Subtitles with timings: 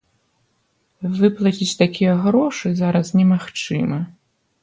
[1.19, 3.99] Выплаціць такія грошы зараз немагчыма.